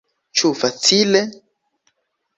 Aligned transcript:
Ĉu 0.39 0.49
facile? 0.61 1.21